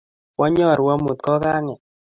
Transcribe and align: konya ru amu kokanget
konya 0.35 0.67
ru 0.77 0.85
amu 0.93 1.11
kokanget 1.23 1.79